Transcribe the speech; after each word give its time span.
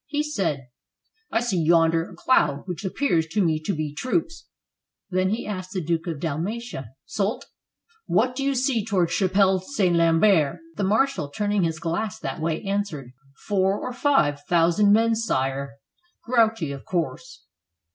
He 0.07 0.23
said: 0.23 0.69
''I 1.31 1.43
see 1.43 1.61
yonder 1.63 2.09
a 2.09 2.15
cloud 2.15 2.63
which 2.65 2.83
appears 2.83 3.27
to 3.27 3.39
me 3.45 3.59
to 3.61 3.71
be 3.75 3.93
troops." 3.93 4.47
Then 5.11 5.29
he 5.29 5.45
asked 5.45 5.73
the 5.73 5.79
Duke 5.85 6.07
of 6.07 6.19
Dalmatia: 6.19 6.93
"Soult, 7.05 7.45
what 8.07 8.35
do 8.35 8.43
you 8.43 8.55
see 8.55 8.83
toward 8.83 9.11
Chapelle 9.11 9.59
St. 9.59 9.95
Lambert?" 9.95 10.57
The 10.77 10.83
marshal, 10.85 11.29
turning 11.29 11.65
his 11.65 11.77
glass 11.77 12.17
that 12.17 12.41
way, 12.41 12.63
answered, 12.63 13.11
"Four 13.45 13.79
or 13.79 13.93
five 13.93 14.39
thousand 14.49 14.91
men, 14.91 15.13
sire. 15.13 15.73
Grouchy, 16.23 16.71
of 16.71 16.83
course." 16.83 17.43